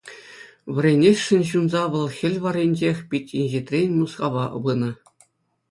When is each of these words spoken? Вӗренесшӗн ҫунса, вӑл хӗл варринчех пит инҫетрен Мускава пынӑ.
Вӗренесшӗн 0.77 1.41
ҫунса, 1.49 1.83
вӑл 1.97 2.07
хӗл 2.17 2.35
варринчех 2.47 2.97
пит 3.13 3.25
инҫетрен 3.43 3.89
Мускава 4.01 4.45
пынӑ. 4.67 4.91